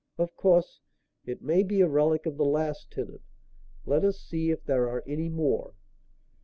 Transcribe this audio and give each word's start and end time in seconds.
Of 0.17 0.35
course, 0.35 0.79
it 1.25 1.43
may 1.43 1.61
be 1.61 1.79
a 1.81 1.87
relic 1.87 2.25
of 2.25 2.35
the 2.37 2.43
last 2.43 2.89
tenant. 2.89 3.21
Let 3.85 4.03
us 4.03 4.19
see 4.19 4.49
if 4.49 4.63
there 4.63 4.89
are 4.89 5.03
any 5.05 5.29
more." 5.29 5.75